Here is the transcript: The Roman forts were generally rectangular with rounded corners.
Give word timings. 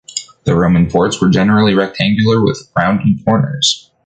The 0.45 0.55
Roman 0.55 0.89
forts 0.89 1.21
were 1.21 1.29
generally 1.29 1.75
rectangular 1.75 2.43
with 2.43 2.71
rounded 2.75 3.23
corners. 3.23 3.91